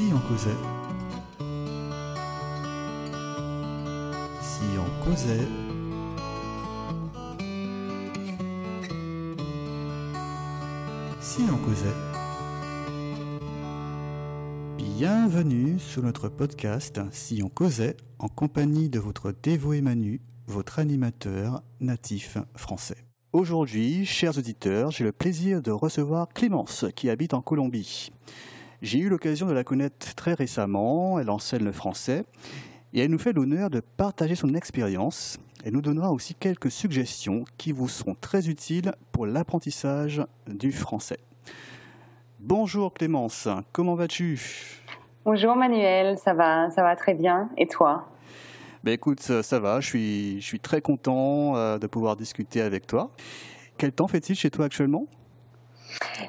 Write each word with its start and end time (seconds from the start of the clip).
Si 0.00 0.06
on 0.14 0.18
causait. 0.18 0.50
Si 4.40 4.62
on 4.78 5.04
causait. 5.04 5.46
Si 11.20 11.42
on 11.42 11.58
causait. 11.58 11.86
Bienvenue 14.78 15.78
sur 15.78 16.02
notre 16.02 16.30
podcast 16.30 17.02
Si 17.10 17.42
on 17.44 17.50
causait 17.50 17.98
en 18.18 18.28
compagnie 18.28 18.88
de 18.88 18.98
votre 18.98 19.32
dévoué 19.32 19.82
Manu, 19.82 20.22
votre 20.46 20.78
animateur 20.78 21.62
natif 21.80 22.38
français. 22.56 23.04
Aujourd'hui, 23.34 24.06
chers 24.06 24.38
auditeurs, 24.38 24.92
j'ai 24.92 25.04
le 25.04 25.12
plaisir 25.12 25.60
de 25.60 25.70
recevoir 25.70 26.30
Clémence 26.30 26.86
qui 26.96 27.10
habite 27.10 27.34
en 27.34 27.42
Colombie. 27.42 28.10
J'ai 28.82 28.98
eu 28.98 29.10
l'occasion 29.10 29.46
de 29.46 29.52
la 29.52 29.62
connaître 29.62 30.14
très 30.14 30.32
récemment, 30.32 31.20
elle 31.20 31.28
enseigne 31.28 31.64
le 31.64 31.72
français 31.72 32.24
et 32.94 33.00
elle 33.00 33.10
nous 33.10 33.18
fait 33.18 33.34
l'honneur 33.34 33.68
de 33.68 33.80
partager 33.80 34.34
son 34.34 34.54
expérience. 34.54 35.38
Elle 35.62 35.74
nous 35.74 35.82
donnera 35.82 36.10
aussi 36.12 36.34
quelques 36.34 36.70
suggestions 36.70 37.44
qui 37.58 37.72
vous 37.72 37.88
seront 37.88 38.14
très 38.18 38.48
utiles 38.48 38.94
pour 39.12 39.26
l'apprentissage 39.26 40.22
du 40.46 40.72
français. 40.72 41.18
Bonjour 42.38 42.94
Clémence, 42.94 43.48
comment 43.72 43.96
vas-tu? 43.96 44.40
Bonjour 45.26 45.56
Manuel, 45.56 46.16
ça 46.16 46.32
va, 46.32 46.70
ça 46.70 46.82
va 46.82 46.96
très 46.96 47.12
bien. 47.12 47.50
Et 47.58 47.66
toi? 47.66 48.08
Ben 48.82 48.92
écoute, 48.92 49.20
ça, 49.20 49.60
va, 49.60 49.80
je 49.80 49.86
suis, 49.88 50.40
je 50.40 50.46
suis 50.46 50.60
très 50.60 50.80
content 50.80 51.54
euh, 51.54 51.76
de 51.76 51.86
pouvoir 51.86 52.16
discuter 52.16 52.62
avec 52.62 52.86
toi. 52.86 53.10
Quel 53.76 53.92
temps 53.92 54.08
fait-il 54.08 54.34
chez 54.36 54.50
toi 54.50 54.64
actuellement? 54.64 55.06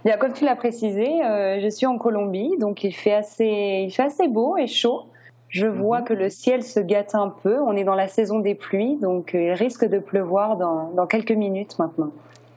Bien, 0.05 0.17
comme 0.17 0.33
tu 0.33 0.45
l'as 0.45 0.55
précisé, 0.55 1.23
euh, 1.23 1.59
je 1.61 1.69
suis 1.69 1.85
en 1.85 1.97
Colombie, 1.97 2.51
donc 2.59 2.83
il 2.83 2.93
fait 2.93 3.13
assez, 3.13 3.85
il 3.87 3.91
fait 3.91 4.03
assez 4.03 4.27
beau 4.27 4.57
et 4.57 4.67
chaud. 4.67 5.03
Je 5.49 5.65
vois 5.65 5.99
mhm. 5.99 6.05
que 6.05 6.13
le 6.13 6.29
ciel 6.29 6.63
se 6.63 6.79
gâte 6.79 7.13
un 7.15 7.29
peu. 7.29 7.59
On 7.59 7.75
est 7.75 7.83
dans 7.83 7.95
la 7.95 8.07
saison 8.07 8.39
des 8.39 8.55
pluies, 8.55 8.97
donc 8.97 9.35
euh, 9.35 9.41
il 9.41 9.51
risque 9.51 9.85
de 9.85 9.99
pleuvoir 9.99 10.57
dans, 10.57 10.91
dans 10.91 11.07
quelques 11.07 11.31
minutes 11.31 11.77
maintenant. 11.79 12.11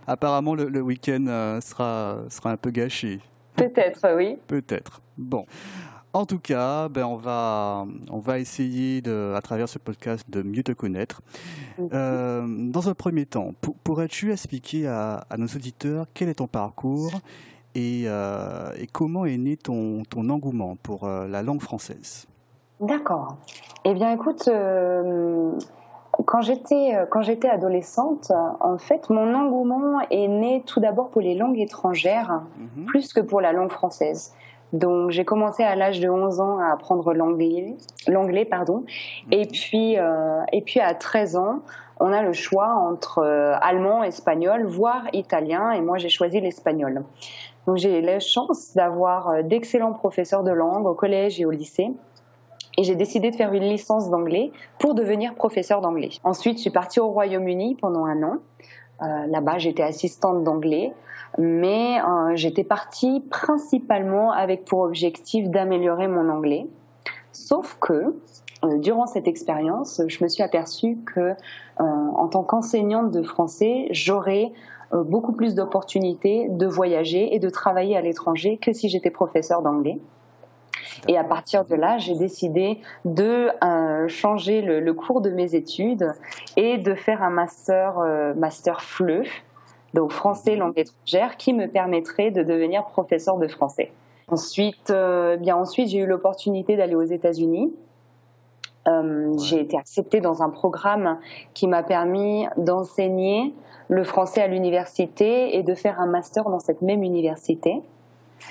Apparemment, 0.07 0.55
le, 0.55 0.81
week-end 0.83 1.59
sera, 1.63 2.19
sera 2.29 2.51
un 2.51 2.57
peu 2.59 2.71
gâché. 2.71 3.21
Peut-être, 3.57 4.15
oui. 4.15 4.37
Peut-être. 4.47 5.01
Bon. 5.17 5.47
En 6.15 6.27
tout 6.27 6.39
cas, 6.39 6.89
ben 6.89 7.05
on, 7.05 7.17
va, 7.17 7.85
on 8.09 8.21
va 8.21 8.39
essayer, 8.39 9.03
de, 9.03 9.35
à 9.35 9.41
travers 9.43 9.69
ce 9.69 9.81
podcast, 9.81 10.25
de 10.31 10.43
mieux 10.43 10.63
te 10.63 10.71
connaître. 10.71 11.23
Euh, 11.93 12.47
dans 12.47 12.89
un 12.89 12.95
premier 12.95 13.27
temps, 13.27 13.51
pourrais-tu 13.83 14.31
expliquer 14.31 14.87
à, 14.87 15.27
nos 15.37 15.49
auditeurs 15.49 16.07
quel 16.15 16.29
est 16.29 16.35
ton 16.35 16.47
parcours 16.47 17.11
et, 17.75 18.05
euh, 18.07 18.71
et 18.79 18.87
comment 18.87 19.27
est 19.27 19.37
né 19.37 19.57
ton, 19.57 20.05
ton 20.05 20.29
engouement 20.29 20.77
pour 20.77 21.03
euh, 21.03 21.27
la 21.27 21.43
langue 21.43 21.61
française? 21.61 22.29
D'accord. 22.79 23.37
Eh 23.85 23.93
bien, 23.93 24.13
écoute, 24.13 24.49
quand 26.27 26.41
j'étais 26.43 26.97
quand 27.11 27.23
j'étais 27.23 27.49
adolescente, 27.49 28.31
en 28.61 28.79
fait, 28.79 29.11
mon 29.11 29.35
engouement 29.35 30.01
est 30.11 30.29
né 30.29 30.63
tout 30.65 30.79
d'abord 30.79 31.11
pour 31.11 31.23
les 31.23 31.35
langues 31.35 31.59
étrangères, 31.59 32.43
mhm. 32.57 32.85
plus 32.85 33.13
que 33.13 33.21
pour 33.21 33.41
la 33.41 33.53
langue 33.53 33.73
française. 33.73 34.33
Donc 34.75 35.13
j'ai 35.13 35.25
commencé 35.25 35.63
à 35.63 35.77
l'âge 35.77 36.01
de 36.01 36.09
11 36.09 36.41
ans 36.41 36.59
à 36.59 36.73
apprendre 36.73 37.15
l'anglais, 37.15 37.77
l'anglais 38.09 38.45
pardon. 38.45 38.85
Et 39.31 39.47
puis 39.47 39.97
euh, 39.99 40.43
et 40.53 40.63
puis 40.63 40.81
à 40.81 40.95
13 40.95 41.37
ans, 41.37 41.61
on 42.01 42.13
a 42.13 42.23
le 42.23 42.33
choix 42.33 42.75
entre 42.75 43.21
euh, 43.21 43.55
allemand, 43.61 44.03
espagnol, 44.03 44.67
voire 44.67 45.05
italien. 45.13 45.71
Et 45.71 45.81
moi 45.81 45.99
j'ai 45.99 46.09
choisi 46.09 46.41
l'espagnol. 46.41 47.05
Donc 47.69 47.77
j'ai 47.77 48.01
la 48.01 48.19
chance 48.19 48.75
d'avoir 48.75 49.29
euh, 49.29 49.43
d'excellents 49.43 49.93
professeurs 49.93 50.43
de 50.43 50.51
langue 50.51 50.87
au 50.87 50.95
collège 50.95 51.41
et 51.41 51.45
au 51.45 51.53
lycée. 51.53 51.93
Et 52.77 52.83
j'ai 52.83 52.97
décidé 52.97 53.31
de 53.31 53.37
faire 53.37 53.53
une 53.53 53.63
licence 53.63 54.11
d'anglais 54.11 54.51
pour 54.81 54.95
devenir 54.95 55.37
professeur 55.37 55.81
d'anglais. 55.83 56.11
Ensuite, 56.25 56.57
je 56.57 56.63
suis 56.63 56.71
partie 56.71 56.99
au 56.99 57.11
Royaume-Uni 57.11 57.77
pendant 57.77 58.05
un 58.07 58.21
an. 58.25 58.39
Euh, 59.03 59.27
Là-bas, 59.29 59.59
j'étais 59.59 59.85
assistante 59.85 60.43
d'anglais 60.43 60.93
mais 61.39 62.01
euh, 62.01 62.37
j'étais 62.37 62.65
partie 62.65 63.21
principalement 63.21 64.33
avec 64.33 64.65
pour 64.65 64.81
objectif 64.81 65.49
d'améliorer 65.49 66.09
mon 66.09 66.29
anglais. 66.29 66.67
Sauf 67.33 67.77
que 67.81 68.15
euh, 68.65 68.79
durant 68.79 69.07
cette 69.07 69.27
expérience, 69.27 70.01
je 70.07 70.23
me 70.23 70.29
suis 70.29 70.43
aperçue 70.43 70.99
que 71.15 71.21
euh, 71.21 71.35
en 71.79 72.29
tant 72.29 72.43
qu'enseignante 72.43 73.11
de 73.11 73.23
français, 73.23 73.89
j'aurais 73.91 74.53
beaucoup 74.93 75.33
plus 75.33 75.57
d'opportunités 75.57 76.47
de 76.51 76.67
voyager 76.67 77.35
et 77.35 77.41
de 77.41 77.49
travailler 77.49 77.97
à 77.97 78.01
l'étranger 78.01 78.59
que 78.59 78.73
si 78.73 78.89
j'étais 78.89 79.11
professeur 79.11 79.61
d'anglais. 79.61 79.99
Et 81.09 81.19
à 81.19 81.25
partir 81.25 81.65
de 81.65 81.75
là, 81.75 81.99
j'ai 81.99 82.15
décidé 82.15 82.79
de 83.05 83.49
changer 84.07 84.63
le, 84.63 84.95
cours 84.95 85.21
de 85.21 85.31
mes 85.31 85.57
études 85.57 86.13
et 86.57 86.79
de 86.79 86.95
faire 86.95 87.25
un 87.25 87.31
master, 87.31 87.99
master 88.37 88.83
FLE, 88.83 89.25
donc 89.95 90.11
français 90.13 90.57
langue 90.57 90.79
étrangère, 90.79 91.37
qui 91.37 91.55
me 91.55 91.67
permettrait 91.67 92.31
de 92.31 92.43
devenir 92.43 92.85
professeur 92.85 93.39
de 93.39 93.49
français. 93.49 93.93
Ensuite, 94.29 94.91
euh, 94.91 95.37
bien 95.37 95.57
ensuite, 95.57 95.89
j'ai 95.89 95.99
eu 95.99 96.07
l'opportunité 96.07 96.77
d'aller 96.77 96.95
aux 96.95 97.05
États-Unis. 97.05 97.73
Euh, 98.89 99.33
j'ai 99.39 99.61
été 99.61 99.79
acceptée 99.79 100.21
dans 100.21 100.43
un 100.43 100.51
programme 100.51 101.19
qui 101.55 101.67
m'a 101.69 101.83
permis 101.83 102.47
d'enseigner 102.57 103.55
le 103.89 104.05
français 104.05 104.43
à 104.43 104.47
l'université 104.47 105.57
et 105.57 105.63
de 105.63 105.75
faire 105.75 106.01
un 106.01 106.07
master 106.07 106.45
dans 106.45 106.59
cette 106.59 106.83
même 106.83 107.03
université. 107.03 107.75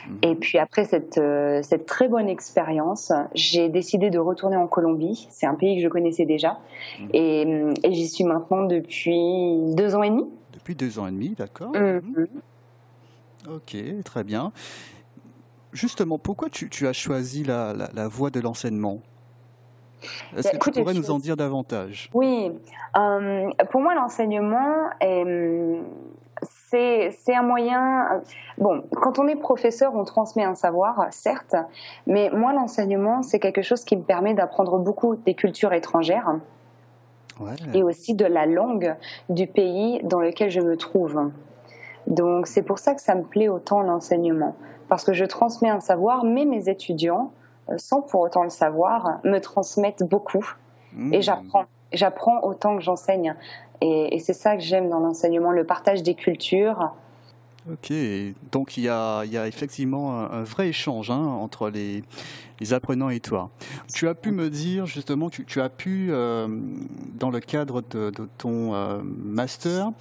Mhm. 0.07 0.17
Et 0.21 0.35
puis 0.35 0.57
après 0.59 0.85
cette, 0.85 1.17
euh, 1.17 1.61
cette 1.61 1.85
très 1.85 2.07
bonne 2.07 2.29
expérience, 2.29 3.11
j'ai 3.35 3.69
décidé 3.69 4.09
de 4.09 4.19
retourner 4.19 4.55
en 4.55 4.67
Colombie. 4.67 5.27
C'est 5.29 5.45
un 5.45 5.55
pays 5.55 5.75
que 5.75 5.83
je 5.83 5.89
connaissais 5.89 6.25
déjà. 6.25 6.59
Mhm. 6.99 7.09
Et, 7.13 7.41
et 7.83 7.93
j'y 7.93 8.07
suis 8.07 8.23
maintenant 8.23 8.63
depuis 8.63 9.57
deux 9.75 9.95
ans 9.95 10.03
et 10.03 10.09
demi. 10.09 10.25
Depuis 10.63 10.75
deux 10.75 10.97
ans 10.97 11.07
et 11.07 11.11
demi, 11.11 11.35
d'accord. 11.37 11.73
Mm-hmm. 11.73 12.27
Ok, 13.49 13.75
très 14.05 14.23
bien. 14.23 14.53
Justement, 15.73 16.17
pourquoi 16.17 16.47
tu, 16.49 16.87
as 16.87 16.93
choisi 16.93 17.43
la, 17.43 18.07
voie 18.07 18.29
de 18.29 18.39
l'enseignement? 18.39 19.01
Est-ce 20.37 20.53
bah, 20.53 20.57
que 20.57 20.69
tu 20.69 20.79
pourrais 20.79 20.93
nous 20.93 21.11
en 21.11 21.19
dire 21.19 21.35
davantage? 21.35 22.09
Oui, 22.13 22.49
euh, 22.97 23.49
pour 23.71 23.81
moi 23.81 23.93
l'enseignement 23.93 24.89
c'est 26.41 27.35
un 27.35 27.43
moyen. 27.43 28.21
Bon, 28.57 28.85
quand 28.91 29.19
on 29.19 29.27
est 29.27 29.35
professeur, 29.35 29.93
on 29.95 30.05
transmet 30.05 30.43
un 30.43 30.55
savoir, 30.55 31.07
certes, 31.11 31.55
mais 32.07 32.29
moi 32.33 32.53
l'enseignement 32.53 33.21
c'est 33.21 33.39
quelque 33.39 33.61
chose 33.61 33.83
qui 33.83 33.97
me 33.97 34.03
permet 34.03 34.33
d'apprendre 34.33 34.79
beaucoup 34.79 35.17
des 35.17 35.33
cultures 35.33 35.73
étrangères 35.73 36.35
et 37.73 37.83
aussi 37.83 38.13
de 38.13 38.25
la 38.25 38.45
langue 38.45 38.95
du 39.29 39.47
pays 39.47 39.99
dans 40.03 40.19
lequel 40.19 40.49
je 40.49 40.61
me 40.61 40.77
trouve. 40.77 41.31
Donc 42.07 42.47
c'est 42.47 42.63
pour 42.63 42.79
ça 42.79 42.93
que 42.93 43.01
ça 43.01 43.15
me 43.15 43.23
plaît 43.23 43.47
autant 43.47 43.81
l'enseignement, 43.81 44.55
parce 44.89 45.03
que 45.03 45.13
je 45.13 45.25
transmets 45.25 45.69
un 45.69 45.79
savoir, 45.79 46.25
mais 46.25 46.45
mes 46.45 46.69
étudiants, 46.69 47.31
euh, 47.69 47.75
sans 47.77 48.01
pour 48.01 48.21
autant 48.21 48.43
le 48.43 48.49
savoir, 48.49 49.19
me 49.23 49.39
transmettent 49.39 50.03
beaucoup 50.03 50.45
et 51.11 51.17
mmh. 51.17 51.21
j'apprends. 51.21 51.65
J'apprends 51.91 52.43
autant 52.43 52.75
que 52.75 52.81
j'enseigne. 52.81 53.35
Et, 53.79 54.15
et 54.15 54.19
c'est 54.19 54.33
ça 54.33 54.55
que 54.55 54.63
j'aime 54.63 54.89
dans 54.89 54.99
l'enseignement, 54.99 55.51
le 55.51 55.63
partage 55.63 56.01
des 56.01 56.15
cultures, 56.15 56.91
Ok, 57.71 57.93
donc 58.51 58.75
il 58.75 58.83
y 58.83 58.89
a, 58.89 59.23
effectivement 59.47 60.19
un, 60.19 60.43
vrai 60.43 60.67
échange 60.67 61.09
hein, 61.09 61.21
entre 61.21 61.69
les, 61.69 62.03
apprenants 62.71 63.09
et 63.09 63.19
toi. 63.19 63.51
Tu 63.93 64.07
as 64.07 64.15
pu 64.15 64.31
me 64.31 64.49
dire 64.49 64.85
justement, 64.85 65.29
tu, 65.29 65.45
tu 65.45 65.61
as 65.61 65.69
pu, 65.69 66.07
euh, 66.11 66.47
dans 67.15 67.29
le 67.29 67.39
cadre 67.39 67.81
de, 67.89 68.11
ton 68.37 68.73
euh, 68.73 69.01
master, 69.03 69.91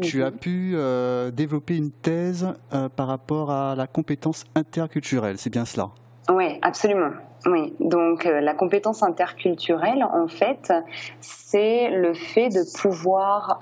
tu 0.00 0.24
as 0.24 0.32
pu 0.32 0.72
euh, 0.74 1.30
développer 1.30 1.76
une 1.76 1.90
thèse 1.92 2.48
par 2.96 3.06
rapport 3.06 3.50
à 3.52 3.76
la 3.76 3.86
compétence 3.86 4.44
interculturelle, 4.56 5.38
c'est 5.38 5.50
bien 5.50 5.64
cela? 5.64 5.90
Oui, 6.30 6.58
absolument. 6.62 7.10
Oui, 7.46 7.74
donc 7.78 8.24
la 8.24 8.54
compétence 8.54 9.02
interculturelle, 9.02 10.02
en 10.02 10.28
fait, 10.28 10.72
c'est 11.20 11.90
le 11.90 12.14
fait 12.14 12.48
de 12.48 12.64
pouvoir, 12.80 13.58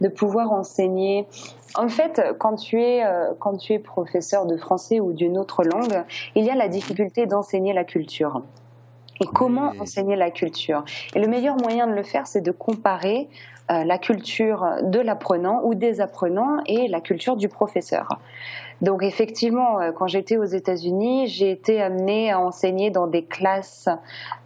de 0.00 0.08
pouvoir 0.08 0.52
enseigner 0.52 1.26
en 1.74 1.88
fait, 1.88 2.20
quand 2.38 2.56
tu 2.56 2.82
es 2.82 3.04
euh, 3.04 3.32
quand 3.38 3.56
tu 3.56 3.72
es 3.72 3.78
professeur 3.78 4.46
de 4.46 4.56
français 4.56 5.00
ou 5.00 5.12
d'une 5.12 5.38
autre 5.38 5.64
langue, 5.64 6.04
il 6.34 6.44
y 6.44 6.50
a 6.50 6.54
la 6.54 6.68
difficulté 6.68 7.26
d'enseigner 7.26 7.72
la 7.72 7.84
culture. 7.84 8.42
Et 9.22 9.26
comment 9.32 9.72
enseigner 9.78 10.16
la 10.16 10.32
culture 10.32 10.84
Et 11.14 11.20
le 11.20 11.28
meilleur 11.28 11.56
moyen 11.56 11.86
de 11.86 11.92
le 11.92 12.02
faire, 12.02 12.26
c'est 12.26 12.40
de 12.40 12.50
comparer 12.50 13.28
euh, 13.70 13.84
la 13.84 13.96
culture 13.96 14.66
de 14.82 14.98
l'apprenant 14.98 15.60
ou 15.62 15.76
des 15.76 16.00
apprenants 16.00 16.58
et 16.66 16.88
la 16.88 17.00
culture 17.00 17.36
du 17.36 17.48
professeur. 17.48 18.18
Donc 18.80 19.04
effectivement, 19.04 19.80
euh, 19.80 19.92
quand 19.92 20.08
j'étais 20.08 20.38
aux 20.38 20.44
États-Unis, 20.44 21.28
j'ai 21.28 21.52
été 21.52 21.80
amenée 21.80 22.32
à 22.32 22.40
enseigner 22.40 22.90
dans 22.90 23.06
des 23.06 23.24
classes 23.24 23.88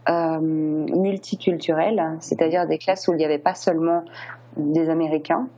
multiculturelles, 0.09 2.17
c'est-à-dire 2.21 2.67
des 2.67 2.79
classes 2.79 3.09
où 3.09 3.13
il 3.13 3.17
n'y 3.17 3.25
avait 3.25 3.39
pas 3.39 3.55
seulement 3.55 4.05
des 4.57 4.89
Américains, 4.89 5.49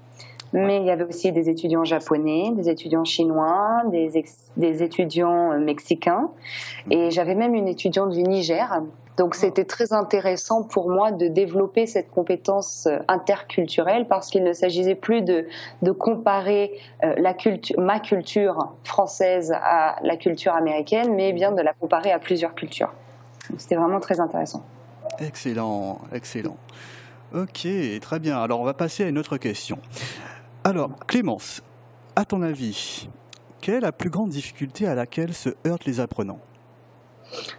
Mais 0.52 0.78
il 0.78 0.84
y 0.84 0.90
avait 0.90 1.04
aussi 1.04 1.30
des 1.32 1.50
étudiants 1.50 1.84
japonais, 1.84 2.52
des 2.56 2.68
étudiants 2.70 3.04
chinois, 3.04 3.82
des, 3.90 4.24
des 4.56 4.82
étudiants 4.82 5.52
euh, 5.52 5.58
mexicains. 5.58 6.30
Et 6.90 7.10
j'avais 7.10 7.34
même 7.34 7.54
une 7.54 7.68
étudiante 7.68 8.10
du 8.10 8.22
Niger 8.22 8.82
donc 9.18 9.32
ah. 9.34 9.38
c'était 9.40 9.64
très 9.64 9.92
intéressant 9.92 10.62
pour 10.62 10.88
moi 10.88 11.12
de 11.12 11.26
développer 11.26 11.86
cette 11.86 12.08
compétence 12.10 12.86
euh, 12.86 12.98
interculturelle 13.08 14.06
parce 14.08 14.28
qu'il 14.30 14.44
ne 14.44 14.52
s'agissait 14.54 14.94
plus 14.94 15.20
de, 15.20 15.46
de 15.82 15.90
comparer 15.90 16.72
euh, 17.04 17.14
la 17.18 17.34
ma 17.76 18.00
culture 18.00 18.72
française 18.84 19.52
à 19.52 19.96
la 20.02 20.16
culture 20.16 20.54
américaine, 20.54 21.14
mais 21.14 21.32
bien 21.32 21.52
de 21.52 21.60
la 21.60 21.74
comparer 21.74 22.12
à 22.12 22.18
plusieurs 22.18 22.54
cultures. 22.54 22.92
C'était 23.58 23.76
vraiment 23.76 24.00
très 24.00 24.20
intéressant. 24.20 24.62
Excellent, 25.18 25.98
excellent. 26.14 26.56
Ok, 27.34 27.66
très 28.00 28.18
bien. 28.20 28.38
Alors 28.40 28.60
on 28.60 28.64
va 28.64 28.74
passer 28.74 29.04
à 29.04 29.08
une 29.08 29.18
autre 29.18 29.36
question. 29.36 29.78
Alors 30.68 30.90
Clémence, 31.06 31.62
à 32.14 32.26
ton 32.26 32.42
avis, 32.42 33.08
quelle 33.62 33.76
est 33.76 33.80
la 33.80 33.90
plus 33.90 34.10
grande 34.10 34.28
difficulté 34.28 34.86
à 34.86 34.94
laquelle 34.94 35.32
se 35.32 35.48
heurtent 35.66 35.86
les 35.86 35.98
apprenants? 35.98 36.40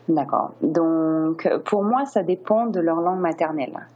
D'accord. 0.07 0.51
Donc, 0.61 1.49
pour 1.65 1.83
moi, 1.83 2.05
ça 2.05 2.21
dépend 2.21 2.67
de 2.67 2.79
leur 2.79 3.01
langue 3.01 3.19
maternelle. 3.19 3.87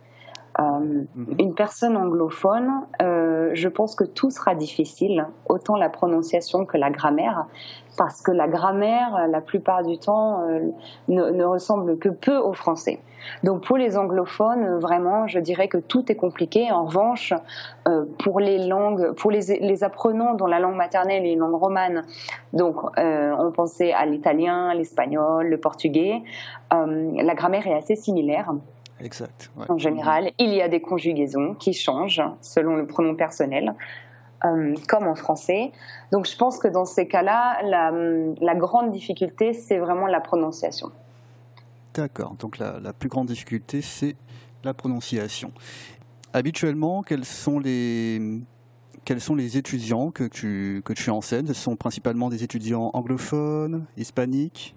Euh. 0.60 1.04
Une 1.40 1.56
personne 1.56 1.98
anglophone, 1.98 2.70
euh, 3.02 3.52
je 3.54 3.68
pense 3.68 3.96
que 3.96 4.04
tout 4.04 4.30
sera 4.30 4.54
difficile, 4.54 5.26
autant 5.50 5.76
la 5.76 5.90
prononciation 5.90 6.66
que 6.66 6.78
la 6.78 6.92
grammaire, 6.92 7.48
parce 7.98 8.22
que 8.22 8.32
la 8.32 8.48
grammaire, 8.48 9.28
la 9.28 9.42
plupart 9.42 9.84
du 9.84 9.98
temps, 9.98 10.42
euh, 10.42 10.70
ne, 11.08 11.44
ressemble 11.44 11.98
que 11.98 12.10
peu 12.10 12.38
au 12.38 12.54
français. 12.54 13.00
Donc 13.44 13.66
pour 13.66 13.78
les 13.78 13.98
anglophones, 13.98 14.80
vraiment, 14.80 15.28
je 15.28 15.40
dirais 15.40 15.68
que 15.68 15.78
tout 15.78 16.12
est 16.12 16.16
compliqué. 16.16 16.72
En 16.72 16.86
revanche, 16.86 17.34
pour 18.20 18.42
les 18.42 18.68
langues, 18.68 19.14
pour 19.14 19.32
les, 19.32 19.84
apprenants 19.84 20.34
dont 20.34 20.46
la 20.46 20.60
langue 20.60 20.76
maternelle 20.76 21.26
est 21.26 21.32
une 21.32 21.40
langue 21.40 21.56
romane, 21.56 22.04
donc 22.52 22.76
on 22.98 23.52
pensait 23.52 23.94
à 23.94 24.06
l'italien, 24.06 24.74
l'espagnol, 24.74 25.48
le 25.48 25.58
portugais, 25.58 26.22
la 26.72 27.34
grammaire 27.34 27.66
est 27.66 27.76
assez 27.76 27.96
similaire. 27.96 28.52
Exact. 29.00 29.52
En 29.70 29.78
général, 29.78 30.32
il 30.38 30.54
y 30.54 30.62
a 30.62 30.68
des 30.68 30.82
conjugaisons 30.82 31.56
qui 31.56 31.74
changent 31.74 32.24
selon 32.42 32.76
le 32.76 32.86
pronom 32.86 33.16
personnel, 33.16 33.76
euh, 34.46 34.76
comme 34.88 35.08
en 35.08 35.16
français. 35.16 35.72
Donc 36.12 36.28
je 36.28 36.36
pense 36.36 36.58
que 36.60 36.68
dans 36.68 36.86
ces 36.86 37.08
cas-là, 37.08 37.62
la, 37.64 38.56
grande 38.56 38.92
difficulté, 38.92 39.54
c'est 39.54 39.78
vraiment 39.78 40.08
la 40.08 40.22
prononciation. 40.22 40.92
D'accord. 41.94 42.36
Donc 42.40 42.58
la, 42.58 42.94
plus 42.94 43.10
grande 43.10 43.28
difficulté, 43.28 43.82
c'est 43.82 44.16
la 44.64 44.74
prononciation. 44.74 45.52
Habituellement, 46.34 47.04
quels 47.04 47.26
sont 47.26 47.60
les, 47.60 48.42
quels 49.06 49.22
sont 49.22 49.36
les 49.36 49.58
étudiants 49.58 50.12
que 50.12 50.24
tu, 50.24 50.82
que 50.84 50.94
tu 50.94 51.10
enseignes? 51.10 51.48
Ce 51.48 51.54
sont 51.54 51.76
principalement 51.76 52.30
des 52.30 52.44
étudiants 52.44 52.90
anglophones, 52.94 53.86
hispaniques? 53.98 54.76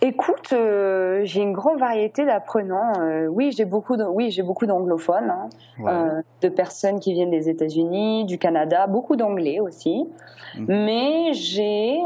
Écoute, 0.00 0.52
euh, 0.52 1.22
j'ai 1.24 1.40
une 1.40 1.52
grande 1.52 1.78
variété 1.78 2.24
d'apprenants. 2.24 3.00
Euh, 3.00 3.26
oui, 3.26 3.52
j'ai 3.56 3.64
beaucoup, 3.64 3.96
de, 3.96 4.04
oui, 4.04 4.30
j'ai 4.30 4.42
beaucoup 4.42 4.66
d'anglophones, 4.66 5.30
hein. 5.30 5.48
euh, 5.80 6.22
de 6.42 6.48
personnes 6.48 7.00
qui 7.00 7.12
viennent 7.12 7.30
des 7.30 7.48
États-Unis, 7.48 8.24
du 8.24 8.38
Canada, 8.38 8.86
beaucoup 8.86 9.16
d'anglais 9.16 9.60
aussi. 9.60 10.06
Mhm. 10.56 10.66
Mais 10.68 11.32
j'ai, 11.32 12.00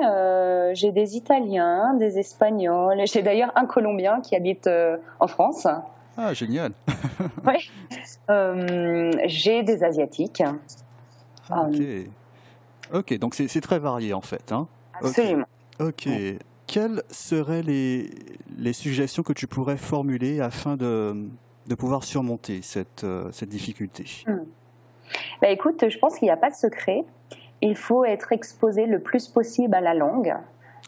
j'ai 0.72 0.92
des 0.92 1.16
Italiens, 1.16 1.94
des 1.94 2.18
Espagnols. 2.18 3.02
J'ai 3.04 3.22
d'ailleurs 3.22 3.52
un 3.54 3.66
Colombien 3.66 4.20
qui 4.20 4.34
habite 4.36 4.68
en 5.20 5.26
France. 5.26 5.66
Ah, 6.16 6.32
génial. 6.32 6.72
oui. 7.46 7.70
j'ai 9.26 9.62
des 9.62 9.84
Asiatiques. 9.84 10.42
ok. 11.50 11.82
Ok, 12.90 13.18
donc 13.18 13.34
c'est, 13.34 13.60
très 13.60 13.78
varié 13.78 14.14
en 14.14 14.22
fait. 14.22 14.50
Hein 14.50 14.66
Absolument. 15.02 15.44
Ok 15.78 16.08
quelles 16.68 17.02
seraient 17.10 17.62
les, 17.62 18.10
les, 18.58 18.72
suggestions 18.72 19.24
que 19.24 19.32
tu 19.32 19.48
pourrais 19.48 19.78
formuler 19.78 20.40
afin 20.40 20.76
de, 20.76 21.26
de 21.66 21.74
pouvoir 21.74 22.04
surmonter 22.04 22.60
cette, 22.62 23.02
euh, 23.02 23.32
cette 23.32 23.48
difficulté? 23.48 24.04
Hmm. 24.26 24.44
bah, 25.42 25.48
Écoute, 25.48 25.88
je 25.88 25.98
pense 25.98 26.18
qu'il 26.18 26.26
n'y 26.26 26.32
a 26.32 26.36
pas 26.36 26.50
de 26.50 26.54
secret. 26.54 27.04
Il 27.62 27.74
faut 27.74 28.04
être 28.04 28.30
exposé 28.32 28.86
le 28.86 29.00
plus 29.00 29.26
possible 29.26 29.74
à 29.74 29.80
la 29.80 29.94
langue. 29.94 30.36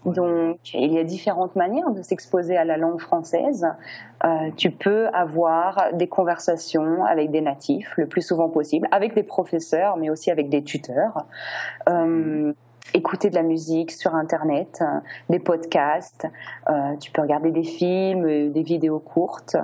Donc, 0.07 0.73
il 0.73 0.93
y 0.93 0.99
a 0.99 1.05
différentes 1.05 1.57
manières 1.57 1.91
de 1.91 2.01
s'exposer 2.01 2.57
à 2.57 2.65
la 2.65 2.79
langue 2.79 3.01
française. 3.01 3.67
Euh, 4.25 4.51
tu 4.57 4.71
peux 4.71 5.09
avoir 5.09 5.93
des 5.93 6.09
conversations 6.09 7.05
avec 7.05 7.31
des 7.31 7.43
natifs 7.43 7.95
le 7.99 8.07
plus 8.07 8.23
souvent 8.23 8.49
possible, 8.49 8.89
avec 8.93 9.15
des 9.15 9.23
professeurs, 9.23 9.99
mais 9.99 10.09
aussi 10.09 10.31
avec 10.31 10.49
des 10.49 10.65
tuteurs. 10.65 11.27
Euh, 11.89 12.55
écouter 12.95 13.31
de 13.31 13.35
la 13.35 13.43
musique 13.43 13.91
sur 13.91 14.15
Internet, 14.15 14.81
euh, 14.81 15.01
des 15.29 15.39
podcasts, 15.39 16.27
euh, 16.69 16.97
tu 16.97 17.11
peux 17.11 17.23
regarder 17.23 17.51
des 17.51 17.63
films, 17.63 18.25
euh, 18.25 18.51
des 18.51 18.63
vidéos 18.63 18.99
courtes. 18.99 19.57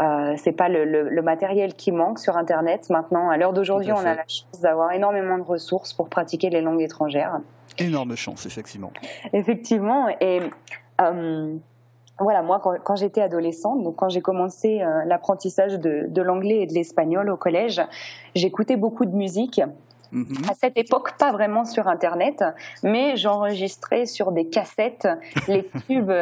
Euh, 0.00 0.34
c'est 0.36 0.52
pas 0.52 0.68
le, 0.68 0.84
le, 0.84 1.22
matériel 1.22 1.74
qui 1.74 1.92
manque 1.92 2.18
sur 2.18 2.36
Internet. 2.36 2.90
Maintenant, 2.90 3.30
à 3.30 3.36
l'heure 3.36 3.52
d'aujourd'hui, 3.52 3.92
on 3.92 3.98
a 3.98 4.14
la 4.16 4.24
chance 4.26 4.60
d'avoir 4.60 4.90
énormément 4.90 5.38
de 5.38 5.44
ressources 5.44 5.92
pour 5.92 6.08
pratiquer 6.08 6.50
les 6.50 6.62
langues 6.62 6.82
étrangères. 6.82 7.38
Énorme 7.78 8.16
chance, 8.16 8.44
effectivement. 8.44 8.90
Effectivement. 9.32 10.08
Et 10.20 10.40
voilà, 12.18 12.42
moi, 12.42 12.58
quand, 12.60 12.74
quand 12.82 12.96
j'étais 12.96 13.20
adolescente, 13.20 13.84
donc 13.84 13.94
quand 13.94 14.08
j'ai 14.08 14.20
commencé 14.20 14.82
l'apprentissage 15.06 15.78
de, 15.78 16.06
de 16.08 16.22
l'anglais 16.22 16.62
et 16.62 16.66
de 16.66 16.74
l'espagnol 16.74 17.30
au 17.30 17.36
collège, 17.36 17.80
j'écoutais 18.34 18.76
beaucoup 18.76 19.04
de 19.04 19.14
musique. 19.14 19.60
Mhm. 20.14 20.48
À 20.48 20.54
cette 20.54 20.76
époque, 20.76 21.18
pas 21.18 21.32
vraiment 21.32 21.64
sur 21.64 21.88
Internet, 21.88 22.44
mais 22.84 23.16
j'enregistrais 23.16 24.06
sur 24.06 24.30
des 24.30 24.46
cassettes 24.48 25.08
les 25.48 25.68
tubes, 25.88 26.12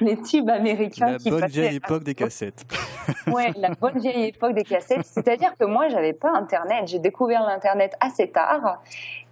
les 0.00 0.20
tubes 0.20 0.50
américains. 0.50 1.16
La 1.24 1.30
bonne 1.30 1.46
vieille 1.46 1.76
époque 1.76 2.04
des 2.04 2.14
cassettes. 2.14 2.64
ouais, 3.26 3.52
la 3.56 3.70
bonne 3.70 3.98
vieille 3.98 4.26
époque 4.26 4.52
des 4.52 4.64
cassettes. 4.64 5.06
C'est-à-dire 5.06 5.56
que 5.58 5.64
moi, 5.64 5.88
j'avais 5.88 6.12
pas 6.12 6.30
Internet. 6.32 6.86
J'ai 6.86 6.98
découvert 6.98 7.46
l'Internet 7.46 7.94
assez 8.00 8.28
tard. 8.30 8.82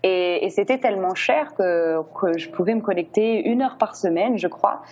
Et, 0.02 0.48
c'était 0.50 0.78
tellement 0.78 1.14
cher 1.14 1.54
que, 1.54 2.00
que, 2.18 2.38
je 2.38 2.48
pouvais 2.48 2.74
me 2.74 2.80
connecter 2.80 3.46
une 3.46 3.62
heure 3.62 3.76
par 3.76 3.94
semaine, 3.94 4.38
je 4.38 4.48
crois. 4.48 4.82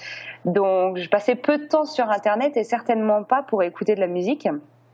Donc, 0.44 0.98
je 0.98 1.08
passais 1.08 1.36
peu 1.36 1.58
de 1.58 1.64
temps 1.64 1.86
sur 1.86 2.10
Internet 2.10 2.56
et 2.56 2.64
certainement 2.64 3.22
pas 3.22 3.42
pour 3.42 3.62
écouter 3.62 3.94
de 3.94 4.00
la 4.00 4.08
musique. 4.08 4.48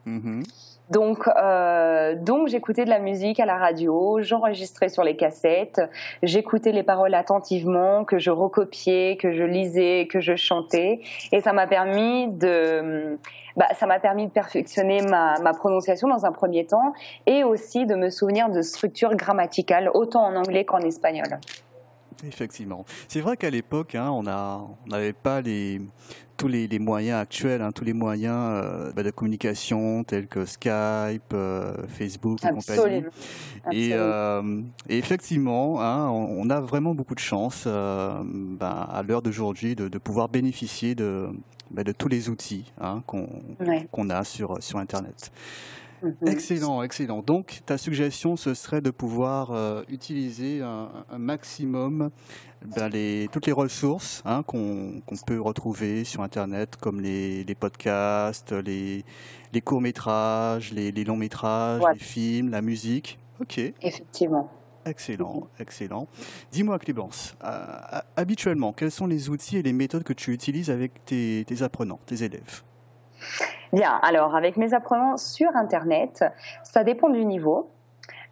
Mhm. 0.06 0.44
Donc, 0.90 1.26
euh, 1.28 2.14
donc 2.16 2.48
j'écoutais 2.48 2.84
de 2.84 2.90
la 2.90 2.98
musique 2.98 3.40
à 3.40 3.46
la 3.46 3.56
radio, 3.56 4.20
j'enregistrais 4.20 4.88
sur 4.88 5.04
les 5.04 5.16
cassettes, 5.16 5.80
j'écoutais 6.22 6.72
les 6.72 6.82
paroles 6.82 7.14
attentivement, 7.14 8.04
que 8.04 8.18
je 8.18 8.30
recopiais, 8.30 9.16
que 9.16 9.32
je 9.32 9.44
lisais, 9.44 10.06
que 10.10 10.20
je 10.20 10.36
chantais, 10.36 11.00
et 11.30 11.40
ça 11.40 11.52
m'a 11.52 11.66
permis 11.66 12.28
de, 12.28 13.16
bah, 13.56 13.68
ça 13.74 13.86
m'a 13.86 14.00
permis 14.00 14.26
de 14.26 14.32
perfectionner 14.32 15.02
ma, 15.02 15.38
ma, 15.40 15.54
prononciation 15.54 16.08
dans 16.08 16.26
un 16.26 16.32
premier 16.32 16.66
temps, 16.66 16.92
et 17.26 17.44
aussi 17.44 17.86
de 17.86 17.94
me 17.94 18.10
souvenir 18.10 18.50
de 18.50 18.60
structures 18.60 19.14
grammaticales 19.14 19.90
autant 19.94 20.24
en 20.24 20.36
anglais 20.36 20.64
qu'en 20.64 20.80
espagnol. 20.80 21.38
Effectivement. 22.26 22.84
C'est 23.08 23.20
vrai 23.20 23.36
qu'à 23.36 23.50
l'époque, 23.50 23.94
hein, 23.94 24.10
on 24.10 24.22
n'avait 24.22 25.12
pas 25.12 25.40
les, 25.40 25.80
tous 26.36 26.48
les, 26.48 26.78
moyens 26.78 27.20
actuels, 27.20 27.62
hein, 27.62 27.72
tous 27.72 27.84
les 27.84 27.92
moyens 27.92 28.36
euh, 28.36 28.92
bah, 28.92 29.02
de 29.02 29.10
communication 29.10 30.04
tels 30.04 30.26
que 30.26 30.44
Skype, 30.44 31.32
euh, 31.32 31.86
Facebook 31.88 32.38
et 32.44 32.48
compagnie. 32.48 33.04
Et, 33.70 33.90
euh, 33.92 34.62
et, 34.88 34.98
effectivement, 34.98 35.80
hein, 35.80 36.08
on, 36.10 36.50
a 36.50 36.60
vraiment 36.60 36.94
beaucoup 36.94 37.14
de 37.14 37.20
chance 37.20 37.66
bah, 37.66 38.88
à 38.92 39.02
l'heure 39.02 39.22
d'aujourd'hui 39.22 39.74
de, 39.74 39.98
pouvoir 39.98 40.28
bénéficier 40.28 40.94
de, 40.94 41.28
bah, 41.70 41.84
de 41.84 41.92
tous 41.92 42.08
les 42.08 42.28
outils 42.28 42.72
qu'on 43.06 44.10
a 44.10 44.24
sur, 44.24 44.62
sur 44.62 44.78
Internet. 44.78 45.30
Mhm. 46.02 46.28
Excellent, 46.28 46.82
excellent. 46.82 47.22
Donc, 47.22 47.60
ta 47.64 47.78
suggestion, 47.78 48.36
ce 48.36 48.54
serait 48.54 48.80
de 48.80 48.90
pouvoir 48.90 49.52
euh, 49.52 49.82
utiliser 49.88 50.60
un, 50.60 50.90
maximum 51.16 52.10
ben, 52.76 52.88
les, 52.88 53.28
toutes 53.32 53.46
les 53.46 53.52
ressources 53.52 54.22
hein, 54.24 54.42
qu'on 54.42 55.02
peut 55.26 55.40
retrouver 55.40 56.04
sur 56.04 56.22
Internet, 56.22 56.76
comme 56.76 57.00
les, 57.00 57.44
podcasts, 57.58 58.52
les, 58.52 59.04
courts-métrages, 59.64 60.72
les, 60.72 61.04
longs-métrages, 61.04 61.82
les 61.92 61.98
films, 61.98 62.50
la 62.50 62.62
musique. 62.62 63.18
OK. 63.40 63.58
Effectivement. 63.58 64.50
Excellent, 64.84 65.46
excellent. 65.60 66.08
Dis-moi, 66.50 66.76
Clémence, 66.80 67.36
euh, 67.44 68.00
habituellement, 68.16 68.72
quels 68.72 68.90
sont 68.90 69.06
les 69.06 69.28
outils 69.28 69.58
et 69.58 69.62
les 69.62 69.72
méthodes 69.72 70.02
que 70.02 70.12
tu 70.12 70.32
utilises 70.32 70.70
avec 70.70 71.04
tes 71.04 71.62
apprenants, 71.62 72.00
tes 72.06 72.24
élèves? 72.24 72.62
Bien, 73.72 73.98
alors 74.02 74.36
avec 74.36 74.56
mes 74.56 74.74
apprenants 74.74 75.16
sur 75.16 75.54
Internet, 75.56 76.24
ça 76.62 76.84
dépend 76.84 77.08
du 77.08 77.24
niveau. 77.24 77.70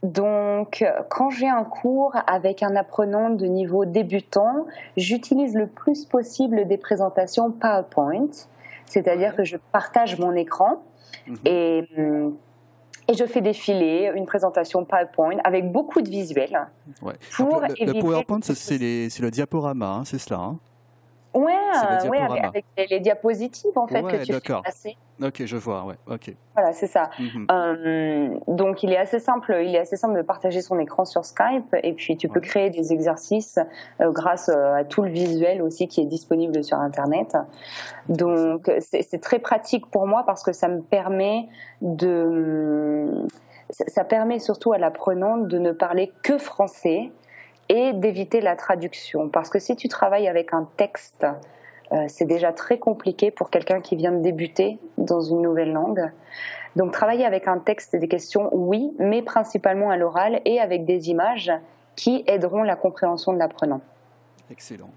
Donc, 0.02 0.84
quand 1.10 1.28
j'ai 1.30 1.48
un 1.48 1.64
cours 1.64 2.16
avec 2.26 2.62
un 2.62 2.74
apprenant 2.74 3.28
de 3.30 3.44
niveau 3.46 3.84
débutant, 3.84 4.66
j'utilise 4.96 5.54
le 5.54 5.66
plus 5.66 6.06
possible 6.06 6.66
des 6.66 6.78
présentations 6.78 7.50
PowerPoint, 7.50 8.30
c'est-à-dire 8.86 9.36
que 9.36 9.44
je 9.44 9.58
partage 9.72 10.18
mon 10.18 10.34
écran 10.34 10.82
mhm. 11.26 11.36
et 11.44 11.84
et 13.10 13.14
je 13.14 13.24
fais 13.24 13.40
défiler 13.40 14.12
une 14.14 14.24
présentation 14.24 14.84
PowerPoint 14.84 15.38
avec 15.42 15.72
beaucoup 15.72 16.00
de 16.00 16.08
visuels. 16.08 16.68
Ouais. 17.02 17.14
Pour 17.32 17.60
le, 17.60 18.00
PowerPoint, 18.00 18.38
c'est 18.42 18.78
le 18.78 19.30
diaporama, 19.30 19.86
hein, 19.86 20.04
c'est 20.04 20.18
cela. 20.18 20.38
Hein 20.38 20.58
Ouais, 22.04 22.08
ouais 22.08 22.40
avec, 22.42 22.64
les, 22.76 23.00
diapositives 23.00 23.76
en 23.76 23.86
fait 23.86 24.02
que 24.02 24.24
tu 24.24 24.32
fais 24.32 24.60
passer. 24.62 24.96
Ok, 25.22 25.44
je 25.44 25.56
vois, 25.56 25.84
ouais, 25.84 25.96
ok. 26.08 26.34
Voilà, 26.54 26.72
c'est 26.72 26.86
ça. 26.86 27.10
Mhm. 27.18 27.46
Euh, 27.50 28.28
donc 28.48 28.82
il 28.82 28.92
est 28.92 28.96
assez 28.96 29.18
simple, 29.18 29.58
il 29.62 29.74
est 29.74 29.78
assez 29.78 29.96
simple 29.96 30.16
de 30.16 30.22
partager 30.22 30.62
son 30.62 30.78
écran 30.78 31.04
sur 31.04 31.24
Skype 31.24 31.76
et 31.82 31.92
puis 31.92 32.16
tu 32.16 32.28
peux 32.28 32.40
créer 32.40 32.70
des 32.70 32.92
exercices 32.92 33.58
euh, 34.00 34.10
grâce 34.10 34.48
euh, 34.48 34.74
à 34.74 34.84
tout 34.84 35.02
le 35.02 35.10
visuel 35.10 35.62
aussi 35.62 35.88
qui 35.88 36.00
est 36.00 36.06
disponible 36.06 36.64
sur 36.64 36.78
Internet. 36.78 37.36
Donc 38.08 38.70
c'est 38.80 39.20
très 39.20 39.38
pratique 39.38 39.86
pour 39.90 40.06
moi 40.06 40.24
parce 40.26 40.42
que 40.42 40.52
ça 40.52 40.68
me 40.68 40.80
permet 40.80 41.48
de, 41.82 43.26
ça 43.70 44.04
permet 44.04 44.38
surtout 44.38 44.72
à 44.72 44.78
l'apprenant 44.78 45.36
de 45.36 45.58
ne 45.58 45.72
parler 45.72 46.12
que 46.22 46.38
français 46.38 47.10
et 47.68 47.92
d'éviter 47.92 48.40
la 48.40 48.56
traduction. 48.56 49.28
Parce 49.28 49.48
que 49.48 49.58
si 49.58 49.76
tu 49.76 49.88
travailles 49.88 50.28
avec 50.28 50.52
un 50.52 50.68
texte, 50.76 51.26
euh, 51.92 52.04
c'est 52.08 52.24
déjà 52.24 52.52
très 52.52 52.78
compliqué 52.78 53.30
pour 53.30 53.50
quelqu'un 53.50 53.80
qui 53.80 53.96
vient 53.96 54.12
de 54.12 54.22
débuter 54.22 54.78
dans 54.98 55.20
une 55.20 55.42
nouvelle 55.42 55.72
langue. 55.72 56.10
Donc 56.76 56.92
travailler 56.92 57.24
avec 57.24 57.48
un 57.48 57.58
texte 57.58 57.96
des 57.96 58.08
questions, 58.08 58.48
oui, 58.52 58.92
mais 58.98 59.22
principalement 59.22 59.90
à 59.90 59.96
l'oral 59.96 60.40
et 60.44 60.60
avec 60.60 60.84
des 60.84 61.10
images 61.10 61.52
qui 61.96 62.22
aideront 62.26 62.62
la 62.62 62.76
compréhension 62.76 63.32
de 63.32 63.38
l'apprenant. 63.38 63.80
Excellent. 64.50 64.90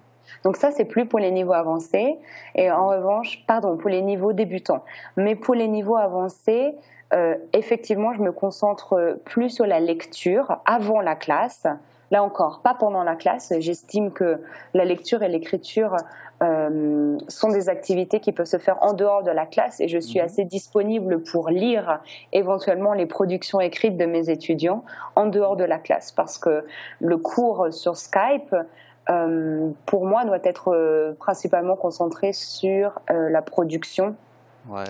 Donc 0.44 0.58
ça, 0.58 0.72
c'est 0.72 0.86
plus 0.86 1.06
pour 1.06 1.20
les 1.20 1.32
niveaux 1.32 1.54
avancés. 1.54 2.18
Et 2.56 2.72
en 2.72 2.88
revanche, 2.88 3.44
pardon, 3.48 3.78
pour 3.78 3.90
les 3.90 4.02
niveaux 4.02 4.34
débutants. 4.34 4.84
Mais 5.18 5.36
pour 5.36 5.56
les 5.56 5.68
niveaux 5.68 5.96
avancés, 5.96 6.76
euh, 7.14 7.36
effectivement, 7.54 8.14
je 8.14 8.22
me 8.22 8.32
concentre 8.32 9.20
plus 9.26 9.50
sur 9.50 9.66
la 9.66 9.80
lecture 9.80 10.58
avant 10.66 11.02
la 11.02 11.16
classe 11.16 11.66
Là 12.14 12.22
encore, 12.22 12.60
pas 12.60 12.76
pendant 12.76 13.04
la 13.04 13.16
classe. 13.16 13.52
J'estime 13.58 14.12
que 14.12 14.40
la 14.76 14.86
lecture 14.86 15.24
et 15.24 15.30
l'écriture 15.30 15.96
euh, 16.44 17.18
sont 17.28 17.50
des 17.50 17.70
activités 17.70 18.20
qui 18.20 18.32
peuvent 18.32 18.46
se 18.46 18.58
faire 18.58 18.78
en 18.82 18.94
dehors 18.94 19.24
de 19.24 19.32
la 19.32 19.46
classe 19.46 19.80
et 19.80 19.88
je 19.88 19.98
suis 19.98 20.20
mhm. 20.20 20.26
assez 20.26 20.44
disponible 20.44 21.24
pour 21.24 21.50
lire 21.50 22.02
éventuellement 22.32 22.94
les 22.94 23.06
productions 23.06 23.62
écrites 23.62 23.98
de 23.98 24.06
mes 24.06 24.30
étudiants 24.30 24.84
en 25.16 25.26
dehors 25.26 25.56
de 25.56 25.64
la 25.64 25.78
classe 25.78 26.12
parce 26.12 26.38
que 26.38 26.66
le 27.00 27.18
cours 27.18 27.68
sur 27.72 27.96
Skype 27.96 28.56
euh, 29.10 29.70
pour 29.86 30.06
moi 30.06 30.26
doit 30.26 30.40
être 30.44 30.74
euh, 30.74 31.14
principalement 31.14 31.76
concentré 31.76 32.34
sur 32.34 33.00
la 33.10 33.42
production 33.42 34.16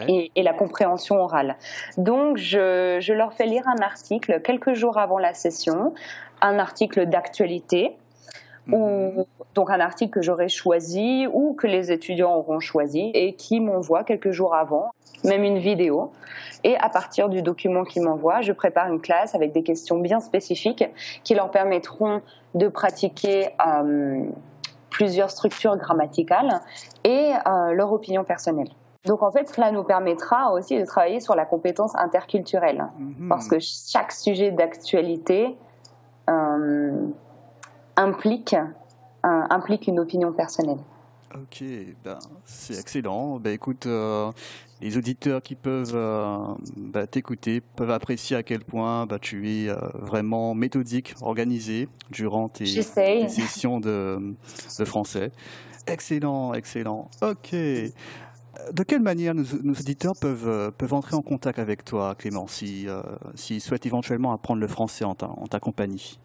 Et, 0.07 0.31
la 0.35 0.53
compréhension 0.53 1.15
orale. 1.15 1.55
Donc, 1.97 2.37
je, 2.37 2.99
je, 3.01 3.11
leur 3.11 3.33
fais 3.33 3.47
lire 3.47 3.67
un 3.67 3.81
article 3.81 4.39
quelques 4.41 4.73
jours 4.73 4.99
avant 4.99 5.17
la 5.17 5.33
session 5.33 5.93
un 6.43 6.59
article 6.59 7.05
d'actualité, 7.05 7.95
ou 8.71 8.77
mhm. 8.77 9.25
donc 9.55 9.69
un 9.69 9.79
article 9.79 10.11
que 10.11 10.21
j'aurais 10.21 10.49
choisi 10.49 11.27
ou 11.31 11.53
que 11.53 11.67
les 11.67 11.91
étudiants 11.91 12.35
auront 12.35 12.59
choisi 12.59 13.11
et 13.13 13.33
qui 13.33 13.59
m'envoie 13.59 14.03
quelques 14.03 14.31
jours 14.31 14.55
avant, 14.55 14.91
même 15.23 15.43
une 15.43 15.57
vidéo. 15.57 16.11
Et 16.63 16.77
à 16.77 16.89
partir 16.89 17.29
du 17.29 17.41
document 17.41 17.83
qu'ils 17.83 18.03
m'envoient, 18.03 18.41
je 18.41 18.53
prépare 18.53 18.87
une 18.87 19.01
classe 19.01 19.35
avec 19.35 19.51
des 19.51 19.63
questions 19.63 19.99
bien 19.99 20.19
spécifiques 20.19 20.85
qui 21.23 21.35
leur 21.35 21.51
permettront 21.51 22.21
de 22.55 22.67
pratiquer 22.67 23.49
euh, 23.65 24.23
plusieurs 24.89 25.29
structures 25.29 25.75
grammaticales 25.75 26.61
et 27.03 27.33
euh, 27.47 27.73
leur 27.73 27.91
opinion 27.91 28.23
personnelle. 28.23 28.69
Donc 29.05 29.21
en 29.21 29.31
fait, 29.31 29.49
cela 29.49 29.71
nous 29.71 29.83
permettra 29.83 30.53
aussi 30.53 30.79
de 30.79 30.85
travailler 30.85 31.19
sur 31.19 31.35
la 31.35 31.45
compétence 31.45 31.93
interculturelle, 31.95 32.85
mhm. 32.97 33.27
parce 33.27 33.49
que 33.49 33.57
chaque 33.59 34.13
sujet 34.13 34.51
d'actualité 34.51 35.57
euh, 36.29 36.91
implique, 37.95 38.55
implique 39.23 39.87
une 39.87 39.99
opinion 39.99 40.31
personnelle. 40.33 40.79
Ok, 41.35 41.63
ben, 42.03 42.19
c'est 42.45 42.79
excellent. 42.79 43.39
Ben, 43.39 43.53
écoute, 43.53 43.87
euh, 43.87 44.31
les 44.81 44.97
auditeurs 44.97 45.41
qui 45.41 45.55
peuvent 45.55 45.95
euh, 45.95 46.37
ben, 46.77 47.07
t'écouter 47.07 47.59
peuvent 47.59 47.89
apprécier 47.89 48.35
à 48.35 48.43
quel 48.43 48.63
point 48.63 49.07
ben, 49.07 49.17
tu 49.17 49.49
es 49.49 49.69
vraiment 49.95 50.53
méthodique, 50.53 51.15
organisé 51.21 51.89
durant 52.11 52.49
tes, 52.49 52.65
sessions 52.65 53.79
de, 53.79 54.35
de, 54.77 54.85
français. 54.85 55.31
Excellent, 55.87 56.53
excellent. 56.53 57.09
Ok. 57.23 57.51
De 58.71 58.83
quelle 58.83 59.01
manière 59.01 59.33
nos, 59.33 59.43
auditeurs 59.43 60.13
peuvent, 60.21 60.71
peuvent 60.77 60.93
entrer 60.93 61.15
en 61.15 61.23
contact 61.23 61.57
avec 61.57 61.83
toi, 61.83 62.13
Clément, 62.13 62.45
s'ils 62.47 62.93
si, 63.33 63.59
souhaitent 63.59 63.87
éventuellement 63.87 64.33
apprendre 64.33 64.61
le 64.61 64.67
français 64.67 65.03
en 65.03 65.15
ta 65.15 65.59
compagnie? 65.59 66.19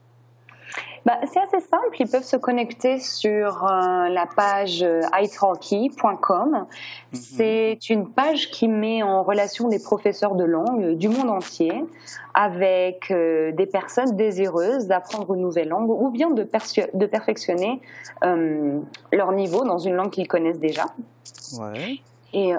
Bah, 1.08 1.18
c'est 1.32 1.40
assez 1.40 1.60
simple, 1.60 1.96
ils 1.98 2.08
peuvent 2.08 2.22
se 2.22 2.36
connecter 2.36 2.98
sur 2.98 3.64
euh, 3.64 4.08
la 4.08 4.26
page 4.26 4.82
euh, 4.82 5.00
italki.com. 5.18 6.50
Mhm. 6.50 6.66
C'est 7.12 7.88
une 7.88 8.10
page 8.10 8.50
qui 8.50 8.68
met 8.68 9.02
en 9.02 9.22
relation 9.22 9.68
des 9.68 9.78
professeurs 9.78 10.34
de 10.34 10.44
langue 10.44 10.96
du 10.96 11.08
monde 11.08 11.30
entier 11.30 11.72
avec 12.34 13.10
euh, 13.10 13.52
des 13.52 13.66
personnes 13.66 14.16
désireuses 14.16 14.86
d'apprendre 14.86 15.34
une 15.34 15.40
nouvelle 15.40 15.68
langue 15.68 15.88
ou 15.90 16.10
bien 16.10 16.30
de, 16.30 16.46
de 16.94 17.06
perfectionner 17.06 17.80
leur 19.12 19.32
niveau 19.32 19.64
dans 19.64 19.78
une 19.78 19.94
langue 19.94 20.10
qu'ils 20.10 20.28
connaissent 20.28 20.60
déjà. 20.60 20.84
Ouais. 21.58 22.00
Et 22.34 22.52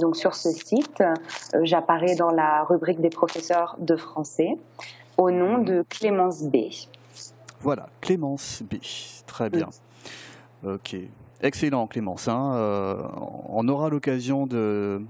donc 0.00 0.16
sur 0.16 0.34
ce 0.34 0.50
site, 0.50 1.04
j'apparais 1.62 2.16
dans 2.16 2.30
la 2.30 2.64
rubrique 2.64 3.00
des 3.00 3.10
professeurs 3.10 3.76
de 3.78 3.94
français 3.94 4.56
au 5.16 5.30
nom 5.30 5.58
mhm. 5.58 5.64
de 5.64 5.84
Clémence 5.88 6.42
B. 6.42 6.56
Voilà, 7.64 7.88
Clémence 8.02 8.62
B. 8.62 8.74
Très 9.26 9.48
bien. 9.48 9.70
Ok. 10.66 10.96
Excellent, 11.40 11.86
Clémence. 11.86 12.28
Hein. 12.28 12.52
Euh, 12.56 13.02
on 13.48 13.66
aura 13.68 13.88
l'occasion 13.88 14.46
de, 14.46 15.00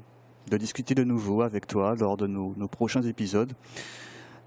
discuter 0.52 0.94
de 0.94 1.02
nouveau 1.02 1.42
avec 1.42 1.66
toi 1.66 1.96
lors 1.98 2.16
de 2.16 2.28
nos, 2.28 2.68
prochains 2.68 3.02
épisodes. 3.02 3.52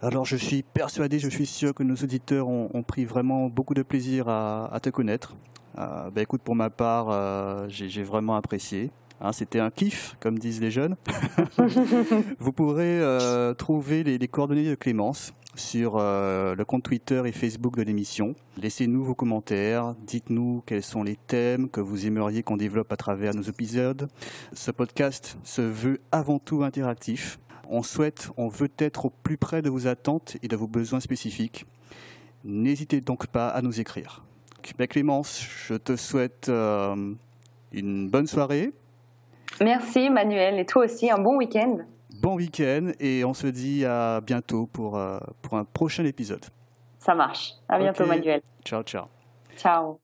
Alors, 0.02 0.24
je 0.24 0.38
suis 0.38 0.64
persuadé, 0.64 1.20
je 1.20 1.28
suis 1.28 1.46
sûr 1.46 1.74
que 1.74 1.84
nos 1.84 1.96
auditeurs 1.96 2.48
ont, 2.48 2.82
pris 2.82 3.04
vraiment 3.04 3.48
beaucoup 3.48 3.74
de 3.74 3.84
plaisir 3.84 4.30
à, 4.30 4.80
te 4.82 4.90
connaître. 4.90 5.36
Euh, 5.78 6.10
bah, 6.10 6.22
écoute, 6.22 6.42
pour 6.42 6.56
ma 6.56 6.70
part, 6.70 7.08
euh, 7.10 7.66
j'ai 7.68 8.04
vraiment 8.04 8.38
apprécié. 8.38 8.90
Hein, 9.20 9.32
c'était 9.32 9.60
un 9.60 9.72
kiff, 9.72 10.16
comme 10.20 10.38
disent 10.38 10.62
les 10.62 10.72
jeunes. 10.72 10.96
Vous 12.40 12.52
pourrez 12.52 13.02
trouver 13.58 14.04
les, 14.04 14.28
coordonnées 14.28 14.70
de 14.70 14.76
Clémence 14.76 15.34
sur 15.58 15.98
euh, 15.98 16.56
le 16.56 16.66
compte 16.66 16.84
Twitter 16.84 17.22
et 17.26 17.32
Facebook 17.32 17.76
de 17.76 17.82
l'émission. 17.82 18.36
Laissez-nous 18.58 19.04
vos 19.04 19.16
commentaires, 19.16 19.96
dites-nous 20.06 20.64
quels 20.66 20.84
sont 20.84 21.04
les 21.04 21.16
thèmes 21.16 21.70
que 21.70 21.82
vous 21.82 22.06
aimeriez 22.06 22.44
qu'on 22.44 22.58
développe 22.58 22.92
à 22.92 22.98
travers 22.98 23.34
nos 23.34 23.42
épisodes. 23.42 24.08
Ce 24.54 24.72
podcast 24.72 25.38
se 25.44 25.62
veut 25.62 26.00
avant 26.12 26.40
tout 26.40 26.64
interactif. 26.64 27.40
On 27.70 27.84
souhaite, 27.84 28.30
on 28.38 28.48
veut 28.48 28.72
être 28.78 29.06
au 29.06 29.10
plus 29.10 29.38
près 29.38 29.62
de 29.62 29.70
vos 29.70 29.88
attentes 29.88 30.38
et 30.42 30.48
de 30.48 30.56
vos 30.56 30.68
besoins 30.68 31.00
spécifiques. 31.00 31.66
N'hésitez 32.44 33.02
donc 33.02 33.28
pas 33.28 33.50
à 33.50 33.62
nous 33.62 33.80
écrire. 33.80 34.24
Ben, 34.78 34.88
Clémence, 34.88 35.46
je 35.68 35.76
te 35.76 35.96
souhaite 35.96 36.50
euh, 36.50 37.14
une 37.72 38.10
bonne 38.10 38.28
soirée. 38.28 38.74
Merci 39.62 40.10
Manuel 40.10 40.60
et 40.60 40.66
toi 40.66 40.86
aussi 40.86 41.10
un 41.10 41.18
bon 41.18 41.38
week-end 41.38 41.78
bon 42.22 42.36
week-end 42.36 42.92
et 43.00 43.24
on 43.24 43.34
se 43.34 43.48
dit 43.48 43.86
à 43.86 44.22
bientôt 44.22 44.68
pour, 44.68 44.98
euh, 44.98 45.20
pour 45.42 45.56
un 45.58 45.64
prochain 45.64 46.06
épisode. 46.06 46.46
Ça 47.00 47.16
marche. 47.16 47.54
À 47.70 47.78
bientôt, 47.78 48.06
Manuel. 48.06 48.42
Ciao, 48.66 48.84
ciao. 48.84 49.06
Ciao. 49.56 50.00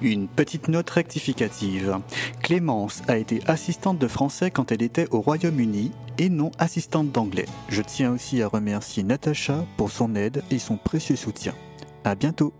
Une 0.00 0.28
petite 0.28 0.68
note 0.68 0.88
rectificative. 0.88 1.98
Clémence 2.42 3.02
a 3.08 3.16
été 3.16 3.40
assistante 3.46 3.98
de 3.98 4.06
français 4.06 4.50
quand 4.50 4.70
elle 4.70 4.82
était 4.82 5.08
au 5.10 5.20
Royaume-Uni 5.20 5.90
et 6.18 6.28
non 6.28 6.52
assistante 6.58 7.10
d'anglais. 7.10 7.46
Je 7.68 7.82
tiens 7.82 8.12
aussi 8.12 8.40
à 8.40 8.48
remercier 8.48 9.02
Natacha 9.02 9.64
pour 9.76 9.90
son 9.90 10.14
aide 10.14 10.42
et 10.50 10.58
son 10.58 10.76
précieux 10.76 11.16
soutien. 11.16 11.52
À 12.04 12.14
bientôt. 12.14 12.52